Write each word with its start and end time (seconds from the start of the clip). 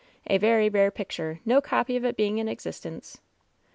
A 0.25 0.39
very 0.39 0.67
rare 0.67 0.89
picture, 0.89 1.41
no 1.45 1.61
copy 1.61 1.95
of 1.95 2.03
it 2.05 2.17
being 2.17 2.39
in 2.39 2.47
existence." 2.47 3.21